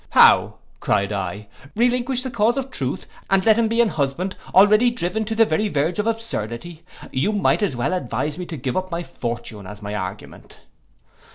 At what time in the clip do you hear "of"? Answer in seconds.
2.57-2.71, 5.99-6.07